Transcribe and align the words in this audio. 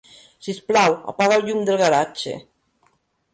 Sisplau, 0.45 0.95
apaga 1.13 1.37
el 1.41 1.45
llum 1.49 1.61
del 1.69 1.79
garatge. 1.83 2.35